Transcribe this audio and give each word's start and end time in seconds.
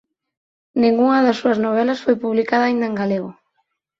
Ningunha 0.81 1.23
das 1.25 1.39
súas 1.41 1.61
novelas 1.65 2.01
foi 2.05 2.15
publicada 2.23 2.63
aínda 2.65 2.85
en 2.89 2.95
galego. 3.01 3.29